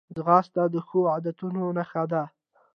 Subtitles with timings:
[0.15, 2.23] ځغاسته د ښو عادتونو نښه ده